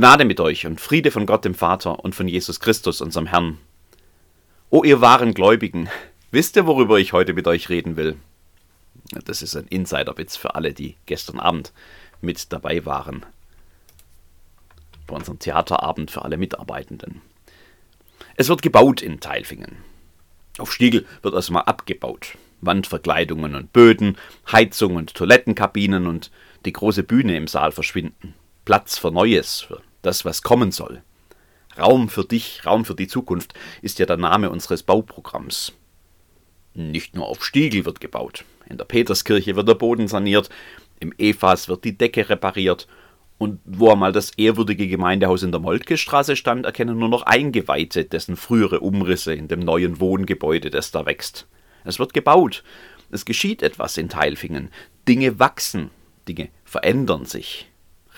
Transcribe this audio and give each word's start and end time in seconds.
Gnade 0.00 0.24
mit 0.24 0.40
euch 0.40 0.66
und 0.66 0.80
Friede 0.80 1.10
von 1.10 1.26
Gott 1.26 1.44
dem 1.44 1.52
Vater 1.52 2.02
und 2.02 2.14
von 2.14 2.26
Jesus 2.26 2.58
Christus, 2.58 3.02
unserem 3.02 3.26
Herrn. 3.26 3.58
O 4.70 4.82
ihr 4.82 5.02
wahren 5.02 5.34
Gläubigen, 5.34 5.90
wisst 6.30 6.56
ihr, 6.56 6.66
worüber 6.66 6.98
ich 6.98 7.12
heute 7.12 7.34
mit 7.34 7.46
euch 7.46 7.68
reden 7.68 7.96
will? 7.96 8.16
Das 9.26 9.42
ist 9.42 9.54
ein 9.56 9.66
Insiderwitz 9.66 10.38
für 10.38 10.54
alle, 10.54 10.72
die 10.72 10.96
gestern 11.04 11.38
Abend 11.38 11.74
mit 12.22 12.50
dabei 12.50 12.86
waren. 12.86 13.26
Bei 15.06 15.16
unserem 15.16 15.38
Theaterabend 15.38 16.10
für 16.10 16.22
alle 16.22 16.38
Mitarbeitenden. 16.38 17.20
Es 18.36 18.48
wird 18.48 18.62
gebaut 18.62 19.02
in 19.02 19.20
Teilfingen. 19.20 19.76
Auf 20.56 20.72
Stiegel 20.72 21.04
wird 21.20 21.34
erstmal 21.34 21.64
abgebaut. 21.64 22.38
Wandverkleidungen 22.62 23.54
und 23.54 23.74
Böden, 23.74 24.16
Heizung 24.50 24.96
und 24.96 25.12
Toilettenkabinen 25.12 26.06
und 26.06 26.30
die 26.64 26.72
große 26.72 27.02
Bühne 27.02 27.36
im 27.36 27.48
Saal 27.48 27.70
verschwinden. 27.70 28.32
Platz 28.64 28.96
für 28.96 29.10
Neues, 29.10 29.60
für 29.60 29.82
das, 30.02 30.24
was 30.24 30.42
kommen 30.42 30.72
soll. 30.72 31.02
Raum 31.78 32.08
für 32.08 32.24
dich, 32.24 32.64
Raum 32.66 32.84
für 32.84 32.94
die 32.94 33.08
Zukunft 33.08 33.54
ist 33.82 33.98
ja 33.98 34.06
der 34.06 34.16
Name 34.16 34.50
unseres 34.50 34.82
Bauprogramms. 34.82 35.72
Nicht 36.74 37.14
nur 37.14 37.26
auf 37.26 37.44
Stiegel 37.44 37.84
wird 37.84 38.00
gebaut. 38.00 38.44
In 38.68 38.76
der 38.76 38.84
Peterskirche 38.84 39.56
wird 39.56 39.68
der 39.68 39.74
Boden 39.74 40.08
saniert, 40.08 40.50
im 41.00 41.12
Evas 41.18 41.68
wird 41.68 41.84
die 41.84 41.96
Decke 41.96 42.28
repariert 42.28 42.86
und 43.40 43.58
wo 43.64 43.90
einmal 43.90 44.12
das 44.12 44.32
ehrwürdige 44.36 44.86
Gemeindehaus 44.86 45.42
in 45.42 45.50
der 45.50 45.62
Moltke-Straße 45.62 46.36
stand, 46.36 46.66
erkennen 46.66 46.98
nur 46.98 47.08
noch 47.08 47.22
Eingeweihte 47.22 48.04
dessen 48.04 48.36
frühere 48.36 48.80
Umrisse 48.80 49.32
in 49.32 49.48
dem 49.48 49.60
neuen 49.60 49.98
Wohngebäude, 49.98 50.68
das 50.68 50.90
da 50.90 51.06
wächst. 51.06 51.46
Es 51.84 51.98
wird 51.98 52.12
gebaut. 52.12 52.62
Es 53.10 53.24
geschieht 53.24 53.62
etwas 53.62 53.96
in 53.96 54.10
Teilfingen. 54.10 54.68
Dinge 55.08 55.38
wachsen. 55.38 55.90
Dinge 56.28 56.50
verändern 56.64 57.24
sich. 57.24 57.66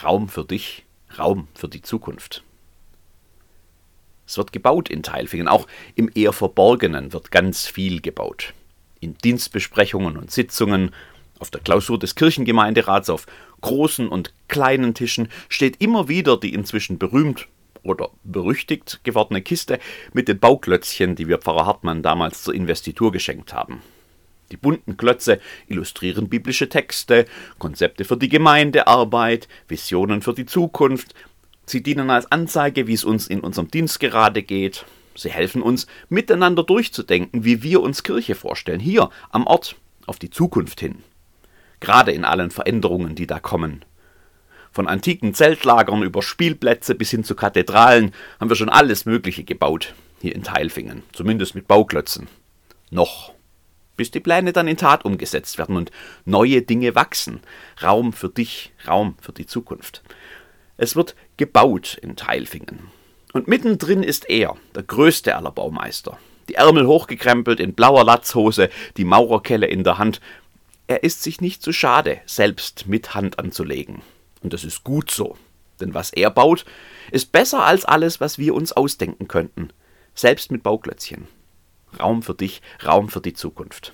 Raum 0.02 0.28
für 0.28 0.44
dich, 0.44 0.84
Raum 1.18 1.48
für 1.55 1.68
die 1.68 1.82
Zukunft. 1.82 2.42
Es 4.27 4.38
wird 4.38 4.52
gebaut 4.52 4.88
in 4.88 5.02
Teilfingen. 5.02 5.48
Auch 5.48 5.66
im 5.94 6.10
eher 6.14 6.32
Verborgenen 6.32 7.12
wird 7.12 7.30
ganz 7.30 7.66
viel 7.66 8.00
gebaut. 8.00 8.55
In 9.00 9.14
Dienstbesprechungen 9.18 10.16
und 10.16 10.30
Sitzungen, 10.30 10.94
auf 11.38 11.50
der 11.50 11.60
Klausur 11.60 11.98
des 11.98 12.14
Kirchengemeinderats, 12.14 13.10
auf 13.10 13.27
großen 13.60 14.08
und 14.08 14.33
kleinen 14.48 14.94
Tischen 14.94 15.28
steht 15.48 15.83
immer 15.83 16.08
wieder 16.08 16.38
die 16.38 16.55
inzwischen 16.55 16.98
berühmt 16.98 17.48
oder 17.83 18.10
berüchtigt 18.22 19.00
gewordene 19.02 19.42
Kiste 19.42 19.80
mit 20.12 20.28
den 20.28 20.38
Bauklötzchen, 20.38 21.16
die 21.16 21.28
wir 21.28 21.38
Pfarrer 21.38 21.66
Hartmann 21.66 22.02
damals 22.02 22.42
zur 22.42 22.55
Investitur 22.55 23.10
geschenkt 23.10 23.52
haben. 23.52 23.83
Die 24.53 24.56
bunten 24.56 24.97
Klötze 24.97 25.41
illustrieren 25.67 26.28
biblische 26.28 26.69
Texte, 26.69 27.25
Konzepte 27.58 28.05
für 28.05 28.17
die 28.17 28.28
Gemeindearbeit, 28.28 29.48
Visionen 29.67 30.22
für 30.22 30.34
die 30.34 30.47
Zukunft. 30.47 31.14
Sie 31.67 31.83
dienen 31.83 32.11
als 32.11 32.31
Anzeige, 32.31 32.86
wie 32.86 32.95
es 32.95 33.05
uns 33.05 33.27
in 33.27 33.41
unserem 33.41 33.69
Dienst 33.69 33.98
gerade 33.98 34.45
geht. 34.45 34.84
Sie 35.17 35.30
helfen 35.30 35.62
uns, 35.62 35.89
miteinander 36.08 36.62
durchzudenken, 36.62 37.45
wie 37.45 37.64
wir 37.64 37.83
uns 37.83 38.05
Kirche 38.05 38.36
vorstellen, 38.36 38.80
hier 38.80 39.11
am 39.30 39.47
Ort, 39.47 39.75
auf 40.06 40.20
die 40.20 40.30
Zukunft 40.30 40.78
hin 40.80 41.03
gerade 41.83 42.12
in 42.12 42.25
allen 42.25 42.50
Veränderungen, 42.50 43.14
die 43.14 43.27
da 43.27 43.39
kommen. 43.39 43.84
Von 44.70 44.89
antiken 44.89 45.34
Zeltlagern 45.34 46.03
über 46.03 46.23
Spielplätze 46.23 46.95
bis 46.95 47.11
hin 47.11 47.25
zu 47.25 47.34
Kathedralen 47.34 48.12
haben 48.41 48.48
wir 48.48 48.56
schon 48.56 48.70
alles 48.70 49.05
Mögliche 49.05 49.45
gebaut, 49.45 49.92
hier 50.23 50.34
in 50.34 50.45
Teilfingen, 50.45 51.03
zumindest 51.12 51.55
mit 51.55 51.69
Bauklötzen. 51.69 52.28
Noch. 52.91 53.34
Bis 53.97 54.11
die 54.11 54.21
Pläne 54.21 54.53
dann 54.53 54.69
in 54.69 54.77
Tat 54.77 55.05
umgesetzt 55.05 55.59
werden 55.59 55.77
und 55.77 55.91
neue 56.25 56.62
Dinge 56.62 56.95
wachsen. 56.95 57.41
Raum 57.83 58.13
für 58.13 58.29
dich, 58.29 58.73
Raum 58.86 59.17
für 59.20 59.33
die 59.33 59.47
Zukunft. 59.47 60.03
Es 60.77 60.97
wird 60.97 61.14
gebaut 61.36 61.98
in 62.01 62.17
Teilfingen. 62.17 62.91
Und 63.33 63.48
mittendrin 63.48 64.02
ist 64.02 64.29
er, 64.29 64.57
der 64.75 64.83
größte 64.83 65.36
aller 65.36 65.52
Baumeister. 65.52 66.19
Die 66.48 66.55
Ärmel 66.55 66.86
hochgekrempelt 66.86 67.61
in 67.61 67.75
blauer 67.75 68.05
Latzhose, 68.05 68.69
die 68.97 69.05
Maurerkelle 69.05 69.67
in 69.67 69.85
der 69.85 69.98
Hand 69.98 70.20
er 70.92 71.02
ist 71.02 71.23
sich 71.23 71.41
nicht 71.41 71.63
zu 71.63 71.73
schade, 71.73 72.20
selbst 72.27 72.86
mit 72.86 73.14
Hand 73.14 73.39
anzulegen. 73.39 74.02
Und 74.42 74.52
das 74.52 74.63
ist 74.63 74.85
gut 74.85 75.11
so. 75.11 75.39
Denn 75.81 75.95
was 75.95 76.13
er 76.13 76.31
baut, 76.31 76.67
ist 77.11 77.33
besser 77.33 77.64
als 77.64 77.86
alles, 77.86 78.20
was 78.20 78.36
wir 78.36 78.55
uns 78.55 78.73
ausdenken 78.73 79.27
könnten. 79.27 79.70
Selbst 80.14 80.51
mit 80.51 80.63
Bauklötzchen. 80.63 81.29
Raum 81.98 82.23
für 82.23 82.35
dich, 82.35 82.63
Raum 82.85 83.08
für 83.08 83.20
die 83.20 83.35
Zukunft. 83.35 83.92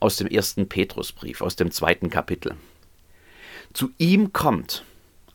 Aus 0.00 0.16
dem 0.16 0.26
ersten 0.26 0.68
Petrusbrief, 0.68 1.40
aus 1.40 1.56
dem 1.56 1.70
zweiten 1.70 2.10
Kapitel. 2.10 2.54
Zu 3.72 3.90
ihm 3.98 4.32
kommt, 4.32 4.84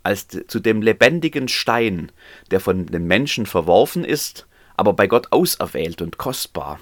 als 0.04 0.28
zu 0.48 0.60
dem 0.60 0.82
lebendigen 0.82 1.48
Stein, 1.48 2.12
der 2.50 2.60
von 2.60 2.86
den 2.86 3.06
Menschen 3.06 3.46
verworfen 3.46 4.04
ist, 4.04 4.48
aber 4.78 4.94
bei 4.94 5.08
Gott 5.08 5.32
auserwählt 5.32 6.02
und 6.02 6.18
kostbar, 6.18 6.80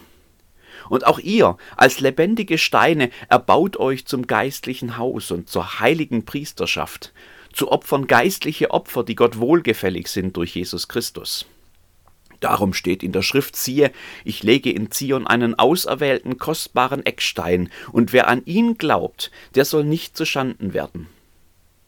und 0.87 1.05
auch 1.05 1.19
ihr, 1.19 1.57
als 1.75 1.99
lebendige 1.99 2.57
Steine, 2.57 3.09
erbaut 3.27 3.77
euch 3.77 4.05
zum 4.05 4.27
geistlichen 4.27 4.97
Haus 4.97 5.31
und 5.31 5.49
zur 5.49 5.79
heiligen 5.79 6.25
Priesterschaft, 6.25 7.13
zu 7.51 7.71
Opfern 7.71 8.07
geistliche 8.07 8.71
Opfer, 8.71 9.03
die 9.03 9.15
Gott 9.15 9.39
wohlgefällig 9.39 10.07
sind 10.07 10.37
durch 10.37 10.55
Jesus 10.55 10.87
Christus. 10.87 11.45
Darum 12.39 12.73
steht 12.73 13.03
in 13.03 13.11
der 13.11 13.21
Schrift, 13.21 13.55
siehe, 13.55 13.91
ich 14.23 14.43
lege 14.43 14.71
in 14.71 14.91
Zion 14.91 15.27
einen 15.27 15.55
auserwählten, 15.55 16.37
kostbaren 16.37 17.05
Eckstein, 17.05 17.69
und 17.91 18.13
wer 18.13 18.27
an 18.27 18.43
ihn 18.45 18.77
glaubt, 18.77 19.31
der 19.55 19.65
soll 19.65 19.83
nicht 19.83 20.15
zuschanden 20.15 20.73
werden. 20.73 21.07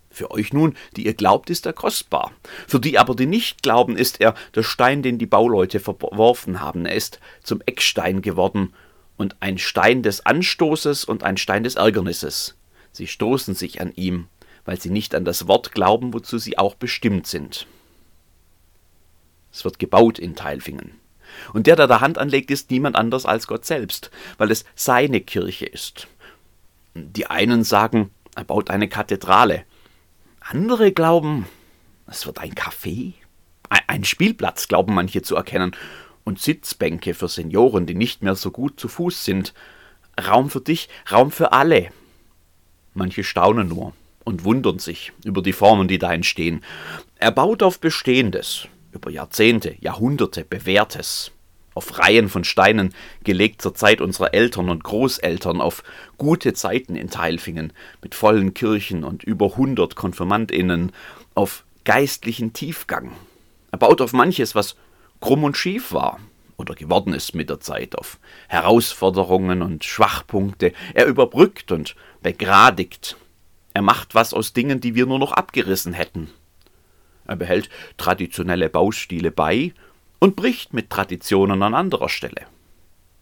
Für 0.09 0.29
euch 0.31 0.51
nun, 0.51 0.75
die 0.97 1.05
ihr 1.05 1.13
glaubt, 1.13 1.49
ist 1.49 1.65
er 1.65 1.71
kostbar. 1.71 2.33
Für 2.67 2.81
die 2.81 2.99
aber, 2.99 3.15
die 3.15 3.25
nicht 3.25 3.63
glauben, 3.63 3.95
ist 3.95 4.19
er 4.19 4.35
der 4.53 4.63
Stein, 4.63 5.01
den 5.01 5.17
die 5.17 5.25
Bauleute 5.25 5.79
verworfen 5.79 6.59
haben. 6.59 6.85
Er 6.85 6.95
ist 6.95 7.21
zum 7.43 7.61
Eckstein 7.65 8.21
geworden 8.21 8.73
und 9.15 9.37
ein 9.39 9.57
Stein 9.57 10.03
des 10.03 10.25
Anstoßes 10.25 11.05
und 11.05 11.23
ein 11.23 11.37
Stein 11.37 11.63
des 11.63 11.75
Ärgernisses. 11.75 12.57
Sie 12.91 13.07
stoßen 13.07 13.55
sich 13.55 13.79
an 13.79 13.93
ihm, 13.95 14.27
weil 14.65 14.81
sie 14.81 14.89
nicht 14.89 15.15
an 15.15 15.23
das 15.23 15.47
Wort 15.47 15.71
glauben, 15.71 16.13
wozu 16.13 16.37
sie 16.39 16.57
auch 16.57 16.75
bestimmt 16.75 17.25
sind. 17.25 17.65
Es 19.51 19.63
wird 19.65 19.79
gebaut 19.79 20.19
in 20.19 20.35
Teilfingen. 20.35 20.99
Und 21.53 21.67
der, 21.67 21.75
der 21.75 21.87
da 21.87 22.01
Hand 22.01 22.17
anlegt, 22.17 22.51
ist 22.51 22.71
niemand 22.71 22.95
anders 22.95 23.25
als 23.25 23.47
Gott 23.47 23.65
selbst, 23.65 24.11
weil 24.37 24.51
es 24.51 24.65
seine 24.75 25.21
Kirche 25.21 25.65
ist. 25.65 26.07
Die 26.93 27.27
einen 27.27 27.63
sagen, 27.63 28.11
er 28.35 28.43
baut 28.43 28.69
eine 28.69 28.89
Kathedrale. 28.89 29.63
Andere 30.41 30.91
glauben, 30.91 31.47
es 32.07 32.25
wird 32.25 32.39
ein 32.39 32.53
Café. 32.53 33.13
Ein 33.87 34.03
Spielplatz, 34.03 34.67
glauben 34.67 34.93
manche 34.93 35.21
zu 35.21 35.35
erkennen 35.35 35.75
und 36.25 36.39
Sitzbänke 36.39 37.13
für 37.13 37.29
Senioren, 37.29 37.85
die 37.85 37.93
nicht 37.93 38.21
mehr 38.21 38.35
so 38.35 38.51
gut 38.51 38.79
zu 38.79 38.87
Fuß 38.87 39.23
sind. 39.23 39.53
Raum 40.27 40.49
für 40.49 40.59
dich, 40.61 40.89
Raum 41.09 41.31
für 41.31 41.53
alle. 41.53 41.89
Manche 42.93 43.23
staunen 43.23 43.69
nur 43.69 43.93
und 44.25 44.43
wundern 44.43 44.79
sich 44.79 45.13
über 45.23 45.41
die 45.41 45.53
Formen, 45.53 45.87
die 45.87 45.97
da 45.97 46.13
entstehen. 46.13 46.63
Er 47.15 47.31
baut 47.31 47.63
auf 47.63 47.79
Bestehendes, 47.79 48.67
über 48.91 49.09
Jahrzehnte, 49.09 49.75
Jahrhunderte 49.79 50.43
bewährtes, 50.43 51.31
auf 51.73 51.99
Reihen 51.99 52.29
von 52.29 52.43
Steinen, 52.43 52.93
gelegt 53.23 53.61
zur 53.61 53.73
Zeit 53.73 54.01
unserer 54.01 54.33
Eltern 54.33 54.69
und 54.69 54.83
Großeltern, 54.83 55.61
auf 55.61 55.83
gute 56.17 56.53
Zeiten 56.53 56.95
in 56.95 57.09
Teilfingen, 57.09 57.73
mit 58.01 58.15
vollen 58.15 58.53
Kirchen 58.53 59.03
und 59.03 59.23
über 59.23 59.55
hundert 59.55 59.95
KonfirmandInnen, 59.95 60.91
auf 61.33 61.63
geistlichen 61.85 62.53
Tiefgang. 62.53 63.13
Er 63.71 63.77
baut 63.77 64.01
auf 64.01 64.13
manches, 64.13 64.53
was 64.53 64.75
krumm 65.21 65.43
und 65.43 65.55
schief 65.55 65.93
war 65.93 66.19
oder 66.57 66.75
geworden 66.75 67.13
ist 67.13 67.33
mit 67.33 67.49
der 67.49 67.59
Zeit, 67.59 67.97
auf 67.97 68.19
Herausforderungen 68.47 69.61
und 69.61 69.83
Schwachpunkte. 69.83 70.73
Er 70.93 71.05
überbrückt 71.07 71.71
und 71.71 71.95
begradigt. 72.21 73.17
Er 73.73 73.81
macht 73.81 74.13
was 74.13 74.33
aus 74.33 74.53
Dingen, 74.53 74.81
die 74.81 74.93
wir 74.93 75.05
nur 75.05 75.19
noch 75.19 75.31
abgerissen 75.31 75.93
hätten. 75.93 76.29
Er 77.31 77.37
behält 77.37 77.69
traditionelle 77.95 78.69
Baustile 78.69 79.31
bei 79.31 79.73
und 80.19 80.35
bricht 80.35 80.73
mit 80.73 80.89
Traditionen 80.89 81.63
an 81.63 81.73
anderer 81.73 82.09
Stelle. 82.09 82.45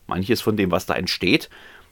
Manches 0.08 0.42
von 0.42 0.58
dem, 0.58 0.72
was 0.72 0.88
da 0.88 0.96
entsteht, 0.96 1.48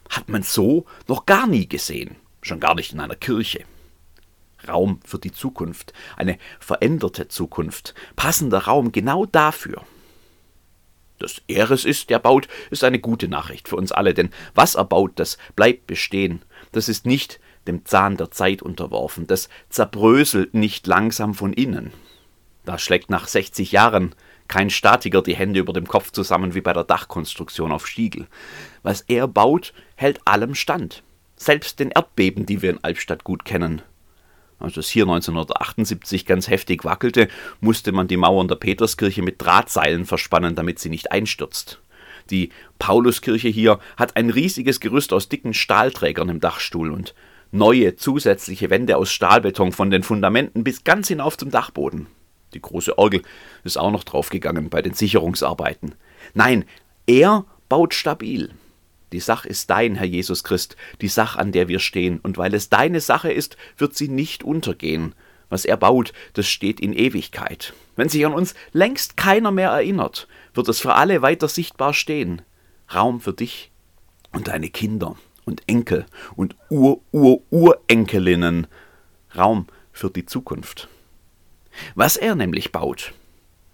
hat 0.10 0.28
man 0.28 0.42
so 0.42 0.88
noch 1.08 1.28
gar 1.28 1.46
nie 1.46 1.69
gesehen, 1.69 2.16
schon 2.42 2.60
gar 2.60 2.74
nicht 2.74 2.92
in 2.92 3.02
einer 3.02 3.16
Kirche. 3.16 3.66
Raum 4.68 5.00
für 5.06 5.19
die 5.19 5.31
Zukunft, 5.31 5.94
eine 6.16 6.40
veränderte 6.60 7.28
Zukunft, 7.28 7.94
passender 8.16 8.64
Raum 8.64 8.92
genau 8.92 9.28
dafür. 9.28 9.84
Dass 11.19 11.44
er 11.46 11.69
es 11.69 11.86
ist, 11.86 12.10
der 12.10 12.18
baut, 12.18 12.48
ist 12.72 12.84
eine 12.84 12.98
gute 12.98 13.28
Nachricht 13.28 13.68
für 13.68 13.75
uns 13.75 13.92
alle, 13.92 14.16
denn 14.16 14.31
was 14.56 14.74
er 14.74 14.86
baut, 14.86 15.19
das 15.19 15.38
bleibt 15.56 15.86
bestehen. 15.86 16.42
Das 16.72 16.90
ist 16.90 17.06
nicht 17.06 17.40
dem 17.68 17.86
Zahn 17.86 18.18
der 18.18 18.31
Zeit 18.31 18.64
unterworfen, 18.64 19.28
das 19.28 19.50
zerbröselt 19.69 20.56
nicht 20.56 20.88
langsam 20.88 21.36
von 21.36 21.54
innen. 21.54 21.94
Da 22.68 22.78
schlägt 22.78 23.10
nach 23.10 23.30
60 23.30 23.72
Jahren 23.72 24.14
kein 24.50 24.69
Statiker 24.69 25.22
die 25.22 25.38
Hände 25.38 25.62
über 25.62 25.72
dem 25.72 25.88
Kopf 25.88 26.12
zusammen 26.12 26.54
wie 26.54 26.60
bei 26.60 26.74
der 26.74 26.84
Dachkonstruktion 26.84 27.72
auf 27.72 27.88
Stiegel. 27.88 28.28
Was 28.84 29.06
er 29.08 29.30
baut, 29.30 29.74
hält 29.96 30.19
allem 30.25 30.54
stand. 30.54 31.02
Selbst 31.38 31.80
den 31.80 31.92
Erdbeben, 31.92 32.46
die 32.46 32.62
wir 32.62 32.72
in 32.72 32.84
Albstadt 32.84 33.24
gut 33.24 33.46
kennen. 33.46 33.84
Als 34.60 34.75
es 34.75 34.90
hier 34.90 35.04
1978 35.04 36.25
ganz 36.25 36.50
heftig 36.50 36.84
wackelte, 36.84 37.30
musste 37.62 37.94
man 37.94 38.10
die 38.10 38.18
Mauern 38.18 38.50
der 38.50 38.56
Peterskirche 38.56 39.22
mit 39.22 39.42
Drahtseilen 39.42 40.04
verspannen, 40.04 40.54
damit 40.54 40.80
sie 40.80 40.90
nicht 40.90 41.14
einstürzt. 41.14 41.80
Die 42.31 42.50
Pauluskirche 42.80 43.48
hier 43.48 43.80
hat 43.96 44.18
ein 44.18 44.30
riesiges 44.30 44.81
Gerüst 44.81 45.14
aus 45.14 45.30
dicken 45.30 45.54
Stahlträgern 45.54 46.28
im 46.28 46.42
Dachstuhl 46.42 46.92
und 46.92 47.16
neue 47.54 47.96
zusätzliche 47.96 48.69
Wände 48.69 48.98
aus 48.98 49.10
Stahlbeton 49.10 49.72
von 49.72 49.90
den 49.90 50.04
Fundamenten 50.04 50.66
bis 50.66 50.84
ganz 50.84 51.08
hinauf 51.08 51.38
zum 51.38 51.50
Dachboden. 51.50 52.08
Die 52.53 52.61
große 52.61 52.97
Orgel 52.97 53.21
ist 53.63 53.77
auch 53.77 53.91
noch 53.91 54.03
draufgegangen 54.03 54.69
bei 54.69 54.81
den 54.81 54.94
Sicherungsarbeiten. 54.94 55.95
Nein, 56.33 56.65
er 57.05 57.45
baut 57.69 57.94
stabil. 57.94 58.51
Die 59.11 59.19
Sache 59.19 59.47
ist 59.47 59.69
dein, 59.69 59.95
Herr 59.95 60.05
Jesus 60.05 60.44
Christ, 60.44 60.75
die 61.01 61.07
Sache, 61.07 61.39
an 61.39 61.51
der 61.51 61.67
wir 61.67 61.79
stehen, 61.79 62.19
und 62.19 62.38
weil 62.38 62.53
es 62.53 62.69
deine 62.69 62.99
Sache 62.99 63.31
ist, 63.31 63.57
wird 63.77 63.95
sie 63.95 64.09
nicht 64.09 64.44
untergehen. 64.44 65.15
Was 65.49 65.63
er 65.63 65.77
baut, 65.77 66.11
das 66.33 66.47
steht 66.47 66.81
in 66.81 66.91
Ewigkeit. 66.91 67.73
Wenn 67.95 68.09
sich 68.09 68.25
an 68.25 68.33
uns 68.33 68.53
längst 68.73 69.15
keiner 69.15 69.51
mehr 69.51 69.69
erinnert, 69.69 70.27
wird 70.53 70.67
es 70.67 70.79
für 70.81 70.95
alle 70.95 71.21
weiter 71.21 71.47
sichtbar 71.47 71.94
stehen. 71.94 72.41
Raum 72.94 73.21
für 73.21 73.31
dich 73.31 73.71
und 74.33 74.49
deine 74.49 74.69
Kinder 74.69 75.15
und 75.45 75.63
Enkel 75.67 76.05
und 76.35 76.57
Ur-Ur-Urenkelinnen. 76.69 78.67
Raum 79.38 79.67
für 79.94 80.09
die 80.09 80.25
Zukunft. 80.25 80.89
Was 81.95 82.18
er 82.18 82.35
nämlich 82.35 82.71
baut, 82.71 83.13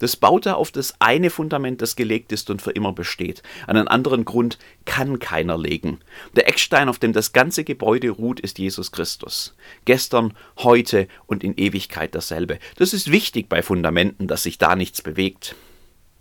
das 0.03 0.17
baut 0.17 0.45
er 0.45 0.57
auf 0.57 0.69
das 0.69 0.95
eine 1.00 1.29
Fundament, 1.29 1.81
das 1.81 1.95
gelegt 1.95 2.33
ist 2.33 2.50
und 2.50 2.61
für 2.61 2.71
immer 2.71 2.91
besteht. 2.91 3.41
Einen 3.67 3.88
anderen 3.88 4.25
Grund 4.25 4.57
kann 4.83 5.19
keiner 5.19 5.57
legen. 5.57 6.00
Der 6.35 6.50
Eckstein, 6.50 6.89
auf 6.89 7.00
dem 7.00 7.13
das 7.13 7.31
ganze 7.31 7.63
Gebäude 7.63 8.09
ruht, 8.09 8.41
ist 8.41 8.59
Jesus 8.59 8.91
Christus. 8.91 9.55
Gestern, 9.85 10.33
heute 10.57 11.07
und 11.25 11.41
in 11.41 11.55
Ewigkeit 11.55 12.13
dasselbe. 12.15 12.59
Das 12.75 12.94
ist 12.94 13.11
wichtig 13.13 13.47
bei 13.47 13.61
Fundamenten, 13.61 14.27
dass 14.27 14.44
sich 14.44 14.57
da 14.57 14.75
nichts 14.75 15.01
bewegt. 15.01 15.56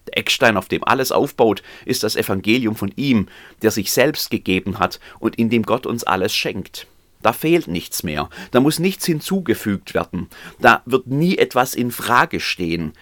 Der 0.06 0.18
Eckstein, 0.18 0.56
auf 0.56 0.68
dem 0.68 0.84
alles 0.84 1.10
aufbaut, 1.10 1.64
ist 1.84 2.04
das 2.04 2.14
Evangelium 2.14 2.76
von 2.76 2.92
ihm, 2.94 3.26
der 3.62 3.72
sich 3.72 3.90
selbst 3.90 4.30
gegeben 4.30 4.78
hat 4.78 5.00
und 5.18 5.36
in 5.36 5.50
dem 5.50 5.64
Gott 5.64 5.86
uns 5.86 6.04
alles 6.04 6.32
schenkt. 6.32 6.86
Da 7.22 7.32
fehlt 7.32 7.68
nichts 7.68 8.02
mehr, 8.02 8.28
da 8.50 8.60
muss 8.60 8.78
nichts 8.78 9.06
hinzugefügt 9.06 9.94
werden, 9.94 10.28
da 10.60 10.82
wird 10.86 11.06
nie 11.06 11.38
etwas 11.38 11.74
in 11.74 11.90
Frage 11.90 12.40
stehen. 12.40 12.92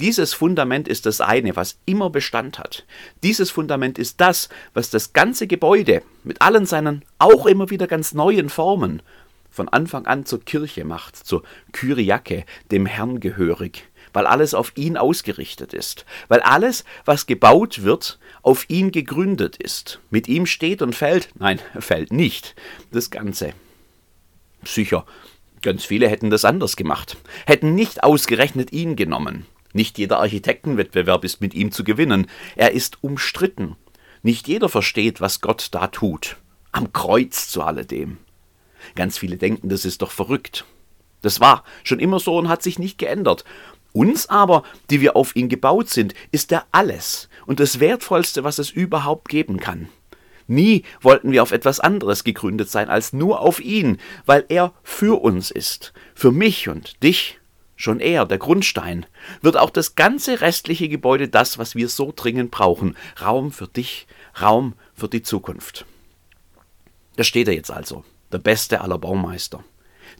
Dieses 0.00 0.32
Fundament 0.32 0.88
ist 0.88 1.04
das 1.04 1.20
eine, 1.20 1.56
was 1.56 1.78
immer 1.84 2.08
Bestand 2.08 2.58
hat. 2.58 2.86
Dieses 3.22 3.50
Fundament 3.50 3.98
ist 3.98 4.20
das, 4.20 4.48
was 4.72 4.88
das 4.88 5.12
ganze 5.12 5.46
Gebäude 5.46 6.02
mit 6.24 6.40
allen 6.40 6.64
seinen 6.64 7.04
auch 7.18 7.44
immer 7.44 7.68
wieder 7.68 7.86
ganz 7.86 8.14
neuen 8.14 8.48
Formen 8.48 9.02
von 9.50 9.68
Anfang 9.68 10.06
an 10.06 10.24
zur 10.24 10.42
Kirche 10.42 10.84
macht, 10.84 11.16
zur 11.16 11.42
Kyriake, 11.72 12.44
dem 12.70 12.86
Herrn 12.86 13.20
gehörig 13.20 13.90
weil 14.12 14.26
alles 14.26 14.54
auf 14.54 14.72
ihn 14.76 14.96
ausgerichtet 14.96 15.72
ist, 15.72 16.04
weil 16.28 16.40
alles, 16.40 16.84
was 17.04 17.26
gebaut 17.26 17.82
wird, 17.82 18.18
auf 18.42 18.68
ihn 18.68 18.92
gegründet 18.92 19.56
ist. 19.56 20.00
Mit 20.10 20.28
ihm 20.28 20.46
steht 20.46 20.82
und 20.82 20.94
fällt, 20.94 21.30
nein, 21.38 21.60
fällt 21.78 22.12
nicht, 22.12 22.54
das 22.90 23.10
Ganze. 23.10 23.52
Sicher, 24.64 25.06
ganz 25.62 25.84
viele 25.84 26.08
hätten 26.08 26.30
das 26.30 26.44
anders 26.44 26.76
gemacht, 26.76 27.16
hätten 27.46 27.74
nicht 27.74 28.02
ausgerechnet 28.02 28.72
ihn 28.72 28.96
genommen. 28.96 29.46
Nicht 29.72 29.98
jeder 29.98 30.18
Architektenwettbewerb 30.18 31.24
ist 31.24 31.40
mit 31.40 31.54
ihm 31.54 31.70
zu 31.70 31.84
gewinnen, 31.84 32.26
er 32.56 32.72
ist 32.72 33.02
umstritten. 33.02 33.76
Nicht 34.22 34.48
jeder 34.48 34.68
versteht, 34.68 35.20
was 35.20 35.40
Gott 35.40 35.68
da 35.70 35.86
tut. 35.86 36.36
Am 36.72 36.92
Kreuz 36.92 37.48
zu 37.48 37.62
alledem. 37.62 38.18
Ganz 38.94 39.18
viele 39.18 39.36
denken, 39.36 39.68
das 39.68 39.84
ist 39.84 40.02
doch 40.02 40.10
verrückt. 40.10 40.64
Das 41.22 41.40
war 41.40 41.64
schon 41.84 42.00
immer 42.00 42.18
so 42.18 42.36
und 42.36 42.48
hat 42.48 42.62
sich 42.62 42.78
nicht 42.78 42.98
geändert. 42.98 43.44
Uns 43.92 44.28
aber, 44.28 44.62
die 44.90 45.00
wir 45.00 45.16
auf 45.16 45.34
ihn 45.34 45.48
gebaut 45.48 45.88
sind, 45.88 46.14
ist 46.30 46.52
er 46.52 46.64
alles 46.70 47.28
und 47.46 47.60
das 47.60 47.80
Wertvollste, 47.80 48.44
was 48.44 48.58
es 48.58 48.70
überhaupt 48.70 49.28
geben 49.28 49.58
kann. 49.58 49.88
Nie 50.50 50.82
wollten 51.00 51.30
wir 51.30 51.44
auf 51.44 51.52
etwas 51.52 51.78
anderes 51.78 52.24
gegründet 52.24 52.68
sein 52.68 52.88
als 52.88 53.12
nur 53.12 53.38
auf 53.38 53.60
ihn, 53.60 53.98
weil 54.26 54.44
er 54.48 54.72
für 54.82 55.22
uns 55.22 55.52
ist, 55.52 55.92
für 56.12 56.32
mich 56.32 56.68
und 56.68 57.00
dich. 57.04 57.38
Schon 57.76 58.00
er, 58.00 58.26
der 58.26 58.38
Grundstein, 58.38 59.06
wird 59.42 59.56
auch 59.56 59.70
das 59.70 59.94
ganze 59.94 60.40
restliche 60.40 60.88
Gebäude 60.88 61.28
das, 61.28 61.56
was 61.58 61.76
wir 61.76 61.88
so 61.88 62.12
dringend 62.14 62.50
brauchen. 62.50 62.96
Raum 63.22 63.52
für 63.52 63.68
dich, 63.68 64.08
Raum 64.42 64.74
für 64.92 65.08
die 65.08 65.22
Zukunft. 65.22 65.86
Da 67.14 67.22
steht 67.22 67.46
er 67.46 67.54
jetzt 67.54 67.70
also, 67.70 68.02
der 68.32 68.38
beste 68.38 68.80
aller 68.80 68.98
Baumeister 68.98 69.62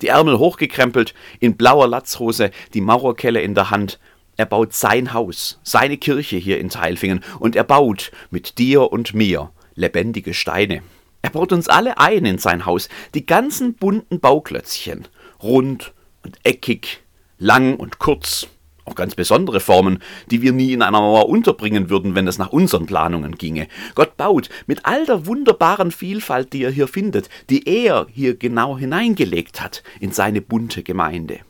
die 0.00 0.09
Ärmel 0.09 0.38
hochgekrempelt, 0.38 1.12
in 1.41 1.56
blauer 1.56 1.88
Latzhose, 1.88 2.53
die 2.73 2.81
Maurerkelle 2.81 3.43
in 3.43 3.55
der 3.55 3.71
Hand. 3.71 3.99
Er 4.37 4.47
baut 4.47 4.73
sein 4.73 5.12
Haus, 5.12 5.59
seine 5.62 5.99
Kirche 5.99 6.37
hier 6.37 6.61
in 6.61 6.71
Teilfingen 6.71 7.23
und 7.41 7.56
er 7.56 7.65
baut 7.65 8.11
mit 8.31 8.59
dir 8.59 8.91
und 8.93 9.12
mir 9.12 9.50
lebendige 9.75 10.34
Steine. 10.34 10.82
Er 11.22 11.31
baut 11.31 11.52
uns 11.52 11.69
alle 11.69 11.99
ein 11.99 12.25
in 12.25 12.38
sein 12.38 12.67
Haus, 12.67 12.88
die 13.14 13.26
ganzen 13.26 13.75
bunten 13.75 14.20
Bauklötzchen, 14.20 15.06
rund 15.43 15.93
und 16.25 16.38
eckig, 16.44 17.02
lang 17.38 17.76
und 17.76 17.99
kurz, 17.99 18.46
auch 18.84 18.94
ganz 18.94 19.14
besondere 19.14 19.61
Formen, 19.61 20.02
die 20.31 20.43
wir 20.43 20.52
nie 20.52 20.72
in 20.72 20.82
einer 20.82 21.00
Mauer 21.00 21.28
unterbringen 21.28 21.90
würden, 21.90 22.14
wenn 22.14 22.26
es 22.26 22.38
nach 22.38 22.50
unseren 22.50 22.87
Planungen 22.87 23.37
ginge. 23.37 23.69
Gott 23.94 24.17
baut 24.17 24.49
mit 24.67 24.87
all 24.87 25.06
der 25.06 25.26
wunderbaren 25.26 25.90
Vielfalt, 25.90 26.52
die 26.52 26.64
er 26.64 26.70
hier 26.70 26.88
findet, 26.88 27.28
die 27.50 27.69
er 27.69 28.06
hier 28.11 28.37
genau 28.37 28.78
hineingelegt 28.78 29.61
hat 29.61 29.82
in 30.00 30.12
seine 30.12 30.40
bunte 30.40 30.82
Gemeinde. 30.82 31.40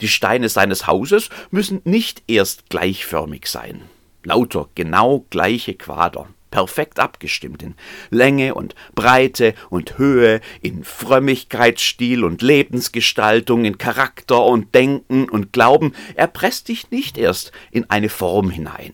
Die 0.00 0.08
Steine 0.08 0.48
seines 0.48 0.86
Hauses 0.86 1.30
müssen 1.50 1.80
nicht 1.84 2.22
erst 2.26 2.68
gleichförmig 2.68 3.46
sein. 3.46 3.82
Lauter 4.24 4.68
genau 4.74 5.24
gleiche 5.30 5.74
Quader 5.74 6.28
perfekt 6.50 6.98
abgestimmt 6.98 7.62
in 7.62 7.74
Länge 8.10 8.54
und 8.54 8.74
Breite 8.94 9.54
und 9.68 9.98
Höhe, 9.98 10.40
in 10.60 10.84
Frömmigkeitsstil 10.84 12.24
und 12.24 12.42
Lebensgestaltung, 12.42 13.64
in 13.64 13.78
Charakter 13.78 14.44
und 14.44 14.74
Denken 14.74 15.28
und 15.28 15.52
Glauben. 15.52 15.94
Er 16.14 16.26
presst 16.26 16.68
dich 16.68 16.90
nicht 16.90 17.18
erst 17.18 17.52
in 17.70 17.88
eine 17.90 18.08
Form 18.08 18.50
hinein. 18.50 18.92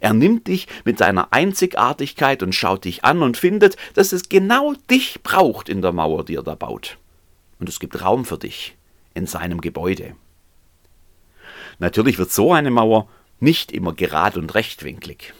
Er 0.00 0.14
nimmt 0.14 0.48
dich 0.48 0.66
mit 0.84 0.98
seiner 0.98 1.32
Einzigartigkeit 1.32 2.42
und 2.42 2.54
schaut 2.54 2.84
dich 2.84 3.04
an 3.04 3.22
und 3.22 3.36
findet, 3.36 3.76
dass 3.94 4.12
es 4.12 4.28
genau 4.28 4.74
dich 4.90 5.22
braucht 5.22 5.68
in 5.68 5.82
der 5.82 5.92
Mauer, 5.92 6.24
die 6.24 6.36
er 6.36 6.42
da 6.42 6.54
baut. 6.54 6.96
Und 7.60 7.68
es 7.68 7.80
gibt 7.80 8.00
Raum 8.00 8.24
für 8.24 8.38
dich 8.38 8.76
in 9.12 9.26
seinem 9.26 9.60
Gebäude. 9.60 10.16
Natürlich 11.78 12.18
wird 12.18 12.32
so 12.32 12.52
eine 12.52 12.70
Mauer 12.70 13.08
nicht 13.40 13.72
immer 13.72 13.92
gerad 13.92 14.36
und 14.36 14.54
rechtwinklig. 14.54 15.34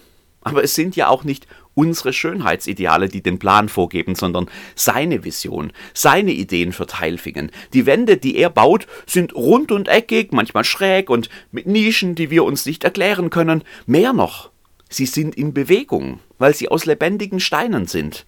Aber 0.45 0.63
es 0.63 0.75
sind 0.75 0.95
ja 0.95 1.09
auch 1.09 1.25
nicht 1.25 1.47
unsere 1.75 2.13
Schönheitsideale, 2.13 3.09
die 3.09 3.23
den 3.23 3.39
Plan 3.39 3.69
vorgeben, 3.69 4.15
sondern 4.15 4.49
seine 4.77 5.25
Vision, 5.25 5.73
seine 5.93 6.33
Ideen 6.33 6.73
für 6.73 6.87
Teilfingen. 6.87 7.51
Die 7.73 7.87
Wände, 7.87 8.17
die 8.17 8.37
er 8.37 8.51
baut, 8.51 8.87
sind 9.07 9.35
rund 9.35 9.73
und 9.73 9.89
eckig, 9.89 10.33
manchmal 10.33 10.65
schräg 10.65 11.11
und 11.11 11.29
mit 11.51 11.67
Nischen, 11.67 12.15
die 12.15 12.31
wir 12.31 12.45
uns 12.45 12.67
nicht 12.67 12.85
erklären 12.85 13.31
können. 13.31 13.65
Mehr 13.87 14.13
noch, 14.13 14.51
sie 14.89 15.07
sind 15.07 15.35
in 15.35 15.53
Bewegung, 15.53 16.21
weil 16.39 16.55
sie 16.55 16.69
aus 16.69 16.85
lebendigen 16.85 17.41
Steinen 17.41 17.87
sind. 17.87 18.27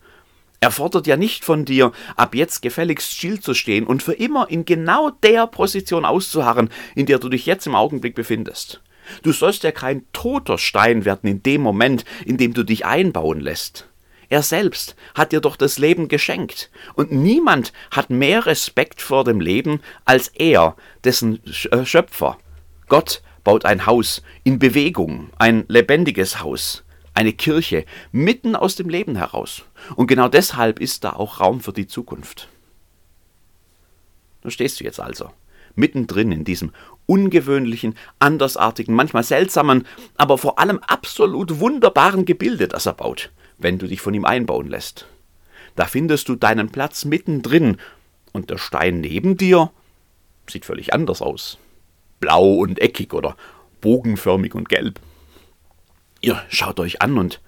Er 0.61 0.71
fordert 0.71 1.07
ja 1.07 1.17
nicht 1.17 1.45
von 1.45 1.67
dir, 1.67 1.93
ab 2.17 2.35
jetzt 2.35 2.63
gefälligst 2.63 3.13
still 3.13 3.41
zu 3.41 3.53
stehen 3.53 3.87
und 3.87 4.03
für 4.03 4.15
immer 4.15 4.51
in 4.51 4.65
genau 4.65 5.11
der 5.11 5.47
Position 5.47 6.07
auszuharren, 6.07 6.71
in 6.95 7.07
der 7.07 7.19
du 7.19 7.29
dich 7.29 7.45
jetzt 7.45 7.67
im 7.67 7.75
Augenblick 7.75 8.15
befindest. 8.15 8.81
Du 9.23 9.33
sollst 9.33 9.63
ja 9.63 9.73
kein 9.73 10.05
toter 10.13 10.59
Stein 10.59 11.05
werden 11.05 11.29
in 11.29 11.43
dem 11.43 11.61
Moment, 11.61 12.05
in 12.25 12.37
dem 12.37 12.55
du 12.55 12.63
dich 12.63 12.85
einbauen 12.85 13.41
lässt. 13.41 13.89
Er 14.29 14.43
selbst 14.43 14.97
hat 15.15 15.33
dir 15.33 15.41
doch 15.41 15.57
das 15.57 15.79
Leben 15.79 16.09
geschenkt, 16.09 16.71
und 16.95 17.13
niemand 17.13 17.73
hat 17.91 18.11
mehr 18.11 18.47
Respekt 18.47 19.01
vor 19.01 19.25
dem 19.25 19.41
Leben 19.41 19.81
als 20.05 20.29
er, 20.29 20.77
dessen 21.05 21.41
äh, 21.71 21.85
Schöpfer. 21.85 22.39
Gott 22.89 23.23
baut 23.45 23.65
ein 23.65 23.87
Haus 23.87 24.23
in 24.43 24.59
Bewegung, 24.59 25.31
ein 25.39 25.65
lebendiges 25.69 26.41
Haus, 26.41 26.85
eine 27.15 27.33
Kirche 27.33 27.85
mitten 28.11 28.57
aus 28.57 28.75
dem 28.75 28.89
Leben 28.89 29.17
heraus. 29.17 29.63
Und 29.95 30.09
genau 30.09 30.29
deshalb 30.29 30.81
ist 30.81 31.05
da 31.05 31.13
auch 31.13 31.39
Raum 31.41 31.61
für 31.61 31.73
die 31.73 31.87
Zukunft. 31.87 32.49
Da 34.43 34.51
stehst 34.51 34.81
du 34.81 34.85
jetzt 34.85 35.01
also, 35.01 35.31
mittendrin 35.77 36.33
in 36.33 36.45
diesem 36.45 36.73
ungewöhnlichen, 37.07 37.97
andersartigen, 38.19 38.95
manchmal 38.95 39.23
seltsamen, 39.23 39.87
aber 40.17 40.39
vor 40.39 40.59
allem 40.59 40.81
absolut 40.87 41.61
wunderbaren 41.61 42.25
Gebilde, 42.25 42.69
das 42.69 42.87
er 42.87 42.95
baut, 42.95 43.31
wenn 43.59 43.79
du 43.79 43.87
dich 43.87 44.01
von 44.01 44.15
ihm 44.15 44.25
einbauen 44.25 44.69
lässt. 44.69 45.07
Da 45.77 45.87
findest 45.87 46.29
du 46.29 46.37
deinen 46.37 46.71
Platz 46.71 47.05
mittendrin 47.05 47.77
und 48.33 48.51
der 48.51 48.59
Stein 48.59 49.01
neben 49.01 49.37
dir 49.37 49.71
sieht 50.49 50.65
völlig 50.65 50.93
anders 50.93 51.23
aus. 51.23 51.59
Blau 52.21 52.55
und 52.55 52.81
eckig 52.81 53.13
oder 53.13 53.37
bogenförmig 53.81 54.55
und 54.55 54.69
gelb. 54.69 55.01
Ihr 56.21 56.43
schaut 56.49 56.81
euch 56.81 57.03
an 57.03 57.19
und 57.19 57.41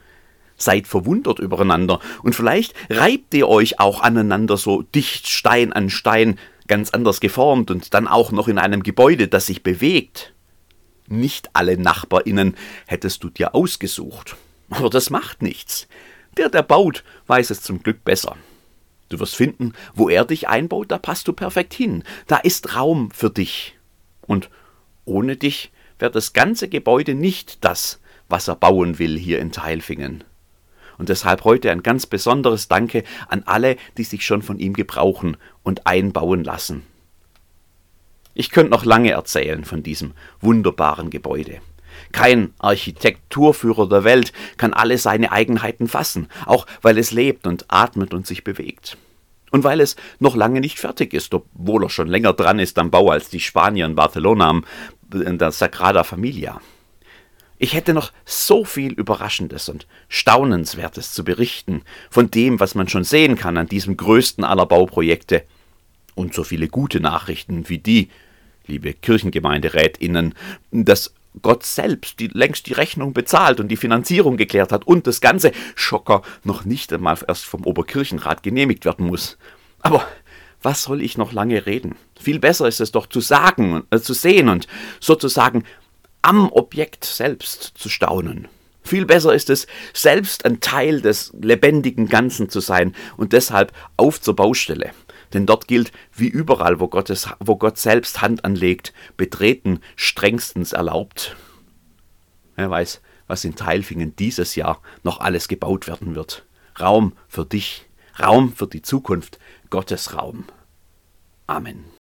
seid 0.57 0.87
verwundert 0.87 1.39
übereinander 1.39 2.01
und 2.23 2.35
vielleicht 2.35 2.75
reibt 2.91 3.33
ihr 3.35 3.49
euch 3.49 3.81
auch 3.81 4.01
aneinander 4.03 4.57
so 4.57 4.83
dicht 4.83 5.29
Stein 5.29 5.73
an 5.73 5.89
Stein, 5.89 6.39
ganz 6.69 6.91
anders 6.91 7.21
geformt 7.21 7.71
und 7.71 7.95
dann 7.95 8.07
auch 8.07 8.31
noch 8.31 8.49
in 8.49 8.59
einem 8.59 8.83
Gebäude, 8.83 9.29
das 9.29 9.47
sich 9.47 9.63
bewegt. 9.63 10.35
Nicht 11.09 11.51
alle 11.55 11.79
Nachbarinnen 11.79 12.55
hättest 12.87 13.25
du 13.25 13.31
dir 13.31 13.55
ausgesucht. 13.55 14.37
Aber 14.71 14.91
das 14.91 15.11
macht 15.11 15.43
nichts. 15.43 15.89
Der, 16.37 16.51
der 16.51 16.63
baut, 16.63 17.03
weiß 17.27 17.51
es 17.51 17.63
zum 17.63 17.83
Glück 17.83 18.05
besser. 18.05 18.37
Du 19.09 19.19
wirst 19.19 19.37
finden, 19.37 19.73
wo 19.95 20.09
er 20.09 20.25
dich 20.25 20.49
einbaut, 20.49 20.91
da 20.91 20.99
passt 20.99 21.27
du 21.29 21.33
perfekt 21.33 21.73
hin. 21.73 22.05
Da 22.27 22.37
ist 22.37 22.77
Raum 22.77 23.11
für 23.11 23.31
dich. 23.31 23.77
Und 24.21 24.51
ohne 25.05 25.37
dich 25.37 25.73
wäre 25.99 26.13
das 26.13 26.35
ganze 26.35 26.69
Gebäude 26.69 27.15
nicht 27.15 27.65
das, 27.65 28.01
was 28.29 28.49
er 28.49 28.57
bauen 28.57 28.99
will 28.99 29.19
hier 29.19 29.39
in 29.39 29.51
Teilfingen. 29.53 30.25
Und 30.99 31.09
deshalb 31.09 31.45
heute 31.45 31.71
ein 31.71 31.83
ganz 31.83 32.07
besonderes 32.07 32.69
Danke 32.69 33.05
an 33.29 33.45
alle, 33.47 33.77
die 33.97 34.05
sich 34.05 34.27
schon 34.27 34.43
von 34.43 34.59
ihm 34.59 34.75
gebrauchen 34.75 35.37
und 35.63 35.87
einbauen 35.87 36.45
lassen. 36.45 36.83
Ich 38.35 38.51
könnte 38.51 38.71
noch 38.71 38.85
lange 38.85 39.11
erzählen 39.11 39.65
von 39.65 39.83
diesem 39.83 40.13
wunderbaren 40.41 41.11
Gebäude. 41.11 41.61
Kein 42.13 42.53
Architekturführer 42.59 43.89
der 43.89 44.05
Welt 44.05 44.33
kann 44.57 44.73
alle 44.73 44.99
seine 44.99 45.33
Eigenheiten 45.33 45.89
fassen, 45.89 46.29
auch 46.47 46.67
weil 46.83 46.99
es 46.99 47.11
lebt 47.11 47.47
und 47.47 47.65
atmet 47.69 48.15
und 48.15 48.27
sich 48.27 48.45
bewegt. 48.45 48.97
Und 49.51 49.65
weil 49.65 49.81
es 49.81 49.97
noch 50.19 50.37
lange 50.37 50.61
nicht 50.61 50.79
fertig 50.79 51.15
ist, 51.15 51.33
obwohl 51.35 51.85
er 51.85 51.91
schon 51.91 52.09
länger 52.09 52.33
dran 52.33 52.59
ist 52.59 52.79
am 52.79 52.91
Bau 52.91 53.11
als 53.11 53.31
die 53.31 53.41
Spanier 53.41 53.87
in 53.87 53.95
Barcelona, 53.95 54.61
in 55.13 55.39
der 55.39 55.53
Sagrada 55.53 56.05
Familia. 56.05 56.61
Ich 57.59 57.75
hätte 57.75 57.93
noch 57.93 58.13
so 58.25 58.65
viel 58.65 58.93
Überraschendes 58.93 59.69
und 59.69 59.87
Staunenswertes 60.09 61.13
zu 61.13 61.25
berichten 61.25 61.83
von 62.09 62.31
dem, 62.31 62.61
was 62.61 62.77
man 62.77 62.89
schon 62.89 63.05
sehen 63.05 63.37
kann 63.37 63.57
an 63.57 63.67
diesem 63.67 63.97
größten 63.97 64.45
aller 64.45 64.67
Bauprojekte. 64.67 65.43
Und 66.15 66.35
so 66.35 66.45
viele 66.45 66.69
gute 66.69 67.01
Nachrichten 67.01 67.69
wie 67.69 67.79
die, 67.79 68.11
liebe 68.67 68.93
Kirchengemeinderätinnen, 68.93 70.35
dass 70.71 71.13
Gott 71.43 71.65
selbst 71.65 72.21
die, 72.21 72.29
längst 72.29 72.67
die 72.67 72.73
Rechnung 72.73 73.13
bezahlt 73.13 73.61
und 73.61 73.69
die 73.69 73.77
Finanzierung 73.77 74.37
geklärt 74.37 74.73
hat 74.73 74.87
und 74.87 75.07
das 75.07 75.21
ganze 75.21 75.53
Schocker 75.75 76.23
noch 76.45 76.65
nicht 76.65 76.93
einmal 76.93 77.19
erst 77.27 77.45
vom 77.45 77.65
Oberkirchenrat 77.65 78.43
genehmigt 78.43 78.85
werden 78.85 79.07
muss. 79.07 79.37
Aber 79.81 80.05
was 80.63 80.83
soll 80.85 81.03
ich 81.03 81.19
noch 81.19 81.33
lange 81.33 81.67
reden? 81.67 81.97
Viel 82.21 82.39
besser 82.41 82.67
ist 82.67 82.81
es 82.81 82.93
doch 82.93 83.07
zu 83.07 83.21
sagen, 83.21 83.85
äh, 83.91 84.01
zu 84.01 84.13
sehen 84.13 84.49
und 84.49 84.67
sozusagen 85.01 85.65
am 86.23 86.51
Objekt 86.53 87.05
selbst 87.05 87.73
zu 87.77 87.89
staunen. 87.89 88.49
Viel 88.83 89.05
besser 89.05 89.35
ist 89.35 89.51
es, 89.51 89.67
selbst 89.93 90.47
ein 90.47 90.61
Teil 90.61 91.03
des 91.03 91.33
lebendigen 91.39 92.09
Ganzen 92.09 92.49
zu 92.49 92.61
sein 92.61 92.95
und 93.17 93.33
deshalb 93.35 93.73
auf 93.99 94.21
zur 94.21 94.35
Baustelle. 94.35 94.93
Denn 95.35 95.45
dort 95.45 95.69
gilt, 95.69 95.93
wie 96.15 96.29
überall, 96.29 96.81
wo, 96.81 96.89
Gottes, 96.89 97.29
wo 97.39 97.57
Gott 97.57 97.77
selbst 97.77 98.23
Hand 98.23 98.47
anlegt, 98.47 98.95
betreten 99.19 99.81
strengstens 99.95 100.73
erlaubt. 100.73 101.37
Wer 102.57 102.71
weiß, 102.71 103.03
was 103.27 103.45
in 103.45 103.57
Teilfingen 103.57 104.17
dieses 104.17 104.55
Jahr 104.55 104.81
noch 105.03 105.21
alles 105.21 105.49
gebaut 105.49 105.87
werden 105.87 106.15
wird. 106.15 106.47
Raum 106.81 107.13
für 107.29 107.45
dich, 107.45 107.85
Raum 108.19 108.55
für 108.55 108.67
die 108.67 108.83
Zukunft, 108.83 109.39
Gottes 109.69 110.15
Raum. 110.15 110.45
Amen. 111.47 111.98